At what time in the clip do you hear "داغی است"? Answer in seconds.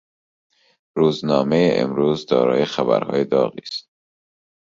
3.25-3.89